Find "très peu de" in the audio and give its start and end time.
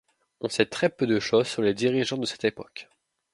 0.65-1.19